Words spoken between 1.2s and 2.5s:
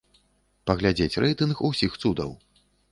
рэйтынг усіх цудаў.